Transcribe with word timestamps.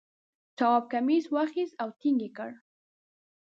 تواب 0.57 0.83
کمیس 0.91 1.25
واخیست 1.33 1.75
او 1.81 1.89
ټینګ 1.99 2.19
یې 2.25 2.29
کړ. 2.37 2.49